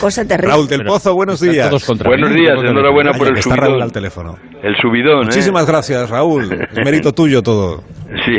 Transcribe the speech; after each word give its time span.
Cosa 0.00 0.24
terrible. 0.26 0.50
Raúl 0.52 0.68
del 0.68 0.84
Pozo, 0.84 1.14
buenos 1.14 1.40
días. 1.40 1.68
todos 1.68 1.84
contra 1.84 2.08
Buenos 2.08 2.30
mí, 2.30 2.40
días, 2.40 2.58
enhorabuena 2.62 3.12
por 3.12 3.28
el 3.28 3.38
está 3.38 3.56
Raúl 3.56 3.66
subidón. 3.68 3.82
al 3.82 3.92
teléfono. 3.92 4.38
El 4.62 4.76
subidón, 4.76 5.22
¿eh? 5.22 5.26
Muchísimas 5.26 5.66
gracias, 5.66 6.10
Raúl. 6.10 6.52
Es 6.52 6.84
mérito 6.84 7.12
tuyo 7.12 7.42
todo. 7.42 7.82
Sí. 8.24 8.38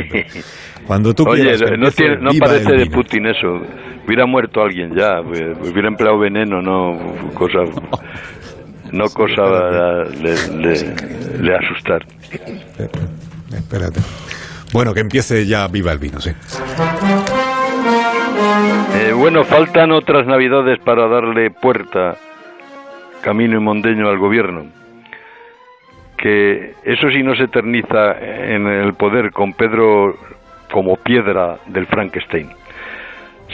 Cuando 0.86 1.14
tú 1.14 1.26
Oye, 1.28 1.42
quieras. 1.44 1.62
no, 1.78 1.92
tiene, 1.92 2.18
no 2.22 2.32
parece 2.40 2.72
de. 2.74 2.86
Putin 2.88 3.26
eso. 3.28 3.48
Hubiera 4.06 4.26
muerto 4.26 4.62
alguien 4.62 4.96
ya. 4.96 5.20
hu- 5.20 5.70
Hubiera 5.72 5.88
empleado 5.90 6.18
veneno, 6.20 6.62
no 6.62 6.98
cosa. 7.34 7.60
No 8.92 9.04
cosa 9.10 9.42
le 10.22 11.56
asustar. 11.56 12.06
Eh, 12.80 12.88
Espérate. 13.54 14.00
Bueno, 14.72 14.94
que 14.94 15.02
empiece 15.02 15.46
ya 15.46 15.68
viva 15.68 15.92
el 15.92 16.00
vino, 16.00 16.22
sí. 16.22 16.32
Bueno, 19.28 19.44
faltan 19.44 19.92
otras 19.92 20.26
navidades 20.26 20.80
para 20.80 21.06
darle 21.10 21.52
puerta, 21.52 22.16
camino 23.22 23.58
y 23.58 23.60
mondeño 23.60 24.08
al 24.08 24.18
gobierno. 24.18 24.68
Que 26.18 26.76
eso 26.86 27.10
sí 27.10 27.22
no 27.24 27.36
se 27.36 27.44
eterniza 27.44 28.18
en 28.20 28.66
el 28.68 28.94
poder 28.94 29.34
con 29.34 29.52
Pedro 29.52 30.16
como 30.72 30.96
piedra 30.96 31.58
del 31.66 31.88
Frankenstein. 31.88 32.52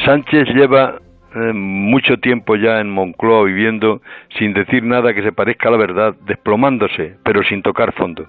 Sánchez 0.06 0.48
lleva 0.50 1.00
eh, 1.36 1.54
mucho 1.54 2.18
tiempo 2.18 2.56
ya 2.56 2.80
en 2.80 2.90
Moncloa 2.90 3.46
viviendo 3.46 4.02
sin 4.38 4.54
decir 4.54 4.84
nada 4.84 5.14
que 5.14 5.24
se 5.24 5.32
parezca 5.32 5.70
a 5.70 5.72
la 5.72 5.78
verdad, 5.78 6.16
desplomándose, 6.26 7.16
pero 7.24 7.44
sin 7.44 7.62
tocar 7.62 7.94
fondo. 7.94 8.26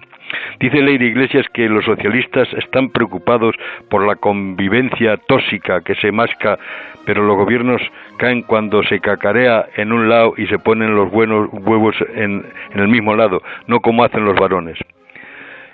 Dice 0.58 0.80
Leire 0.80 1.06
Iglesias 1.06 1.46
que 1.52 1.68
los 1.68 1.84
socialistas 1.84 2.48
están 2.54 2.90
preocupados 2.90 3.54
por 3.90 4.06
la 4.06 4.16
convivencia 4.16 5.16
tóxica 5.28 5.82
que 5.82 5.94
se 5.96 6.12
masca, 6.12 6.58
pero 7.04 7.22
los 7.24 7.36
gobiernos 7.36 7.82
caen 8.16 8.42
cuando 8.42 8.82
se 8.84 9.00
cacarea 9.00 9.66
en 9.77 9.92
un 9.92 10.08
lado 10.08 10.34
y 10.36 10.46
se 10.46 10.58
ponen 10.58 10.96
los 10.96 11.10
buenos 11.10 11.48
huevos 11.52 11.94
en, 12.14 12.44
en 12.72 12.80
el 12.80 12.88
mismo 12.88 13.14
lado, 13.14 13.42
no 13.66 13.80
como 13.80 14.05
hacen 14.05 14.24
los 14.24 14.34
varones. 14.34 14.78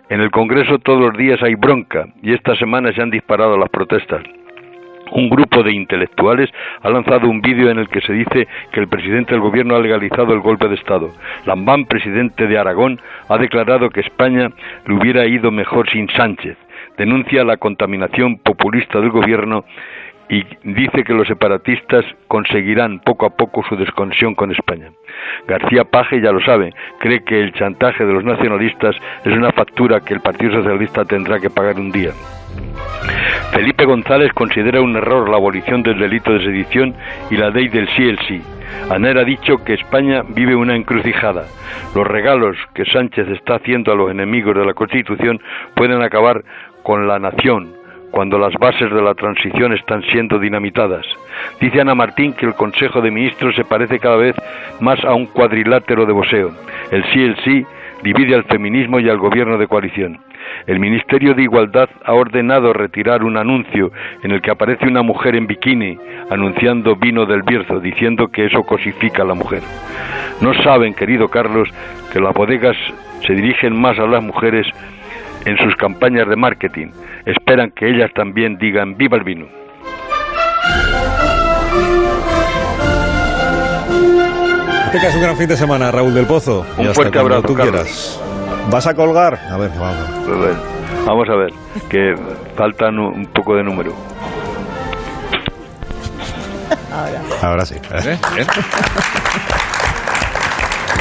En 0.09 0.21
el 0.21 0.33
Congreso 0.33 0.81
todos 0.81 1.01
los 1.01 1.17
días 1.17 1.41
hay 1.43 1.55
bronca 1.55 2.09
y 2.23 2.33
esta 2.33 2.57
semana 2.57 2.93
se 2.93 3.01
han 3.01 3.11
disparado 3.11 3.57
las 3.57 3.71
protestas. 3.71 4.25
Un 5.13 5.29
grupo 5.29 5.63
de 5.63 5.73
intelectuales 5.73 6.51
ha 6.83 6.91
lanzado 6.91 7.29
un 7.29 7.41
vídeo 7.41 7.71
en 7.71 7.79
el 7.79 7.89
que 7.89 8.01
se 8.01 8.13
dice 8.13 8.47
que 8.73 8.81
el 8.81 8.89
presidente 8.89 9.33
del 9.33 9.41
gobierno 9.41 9.75
ha 9.75 9.81
legalizado 9.81 10.33
el 10.33 10.41
golpe 10.41 10.69
de 10.69 10.77
Estado. 10.77 11.11
Lambán, 11.47 11.87
presidente 11.87 12.47
de 12.47 12.59
Aragón, 12.59 13.01
ha 13.29 13.39
declarado 13.39 13.91
que 13.91 14.01
España 14.01 14.51
le 14.87 14.95
hubiera 14.95 15.27
ido 15.27 15.51
mejor 15.51 15.89
sin 15.91 16.09
Sánchez. 16.11 16.57
Denuncia 16.97 17.45
la 17.45 17.57
contaminación 17.57 18.39
populista 18.39 19.01
del 19.01 19.11
gobierno 19.11 19.65
y 20.31 20.45
dice 20.63 21.03
que 21.03 21.13
los 21.13 21.27
separatistas 21.27 22.05
conseguirán 22.29 23.01
poco 23.01 23.27
a 23.27 23.31
poco 23.31 23.65
su 23.69 23.77
desconexión 23.77 24.35
con 24.37 24.53
España. 24.53 24.91
García 25.49 25.85
Paje 25.85 26.21
ya 26.21 26.31
lo 26.31 26.41
sabe, 26.41 26.73
cree 27.01 27.25
que 27.25 27.41
el 27.41 27.53
chantaje 27.53 28.07
de 28.07 28.13
los 28.13 28.25
nacionalistas 28.25 28.95
es 29.25 29.33
una 29.33 29.51
factura 29.51 30.01
que 30.01 30.15
el 30.15 30.21
Partido 30.21 30.53
Socialista 30.53 31.05
tendrá 31.05 31.41
que 31.41 31.51
pagar 31.51 31.77
un 31.77 31.91
día. 31.91 32.13
Felipe 33.53 33.85
González 33.85 34.33
considera 34.33 34.81
un 34.81 34.97
error 34.97 35.29
la 35.29 35.37
abolición 35.37 35.83
del 35.83 35.99
delito 35.99 36.33
de 36.33 36.45
sedición 36.45 36.95
y 37.31 37.37
la 37.37 37.51
ley 37.51 37.69
del 37.69 37.89
sí 37.89 38.09
el 38.09 38.19
sí. 38.21 38.41
Aner 38.91 39.19
ha 39.19 39.25
dicho 39.25 39.57
que 39.65 39.75
España 39.75 40.23
vive 40.29 40.55
una 40.55 40.77
encrucijada. 40.77 41.47
Los 41.95 42.07
regalos 42.07 42.57
que 42.75 42.85
Sánchez 42.85 43.29
está 43.29 43.57
haciendo 43.57 43.93
a 43.93 43.97
los 43.97 44.11
enemigos 44.11 44.55
de 44.55 44.65
la 44.65 44.75
Constitución 44.75 45.41
pueden 45.75 46.01
acabar 46.03 46.45
con 46.85 47.09
la 47.09 47.19
nación 47.19 47.73
cuando 48.11 48.39
las 48.39 48.55
bases 48.55 48.91
de 48.91 49.03
la 49.03 49.15
transición 49.15 49.73
están 49.73 50.03
siendo 50.11 50.39
dinamitadas. 50.39 51.07
Dice 51.61 51.81
Ana 51.81 51.95
Martín 51.95 52.33
que 52.33 52.47
el 52.47 52.55
Consejo 52.55 53.01
de 53.01 53.11
Ministros 53.11 53.55
se 53.57 53.65
parece 53.65 53.99
cada 53.99 54.17
vez 54.17 54.35
más 54.81 55.03
a 55.05 55.15
un 55.15 55.27
cuadrilátero 55.27 56.07
de 56.07 56.13
boxeo. 56.13 56.51
El 56.91 57.05
sí 57.13 57.23
el 57.23 57.37
sí 57.45 57.67
divide 58.03 58.35
al 58.35 58.45
feminismo 58.45 59.01
y 59.01 59.09
al 59.09 59.19
gobierno 59.19 59.59
de 59.59 59.67
coalición. 59.67 60.19
El 60.67 60.81
Ministerio 60.81 61.35
de 61.35 61.43
Igualdad 61.43 61.89
ha 62.05 62.15
ordenado 62.15 62.73
retirar 62.73 63.23
un 63.23 63.37
anuncio 63.37 63.93
en 64.23 64.31
el 64.33 64.43
que 64.43 64.51
aparece 64.51 64.87
una 64.87 65.03
mujer 65.03 65.37
en 65.37 65.47
bikini 65.47 65.99
anunciando 66.31 66.97
vino 66.97 67.27
del 67.27 67.43
Bierzo, 67.43 67.81
diciendo 67.81 68.29
que 68.29 68.47
eso 68.47 68.63
cosifica 68.63 69.23
a 69.23 69.27
la 69.27 69.35
mujer. 69.35 69.63
No 70.41 70.55
saben, 70.63 70.95
querido 70.95 71.29
Carlos, 71.29 71.69
que 72.13 72.21
las 72.21 72.35
bodegas 72.35 72.77
se 73.27 73.35
dirigen 73.35 73.79
más 73.79 73.99
a 73.99 74.07
las 74.07 74.23
mujeres 74.23 74.67
en 75.45 75.57
sus 75.59 75.77
campañas 75.77 76.29
de 76.29 76.37
marketing. 76.37 76.89
Esperan 77.27 77.71
que 77.71 77.89
ellas 77.89 78.13
también 78.15 78.59
digan 78.59 78.97
viva 78.97 79.17
el 79.17 79.25
vino. 79.25 79.47
Tengas 84.91 85.15
un 85.15 85.23
gran 85.23 85.37
fin 85.37 85.49
de 85.49 85.57
semana, 85.57 85.91
Raúl 85.91 86.15
del 86.15 86.27
Pozo. 86.27 86.61
Un 86.77 86.85
Y 86.85 86.89
hasta 86.89 86.95
fuerte 86.95 87.19
abrazo, 87.19 87.43
tú 87.43 87.55
Carlos. 87.55 87.75
quieras. 87.83 88.21
¿Vas 88.71 88.87
a 88.87 88.95
colgar? 88.95 89.39
A 89.51 89.57
ver, 89.57 89.71
vamos. 89.79 89.97
Pues 90.27 90.57
vamos 91.07 91.29
a 91.29 91.37
ver, 91.37 91.53
que 91.89 92.15
faltan 92.57 92.99
un 92.99 93.15
un 93.15 93.27
poco 93.27 93.57
de 93.57 93.63
número. 93.65 93.93
Ahora 97.43 97.65
sí. 97.65 97.77
¿Eh? 97.77 98.19
¿Eh? 98.39 98.47